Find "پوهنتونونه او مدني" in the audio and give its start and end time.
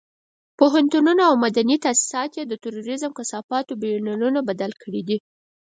0.57-1.77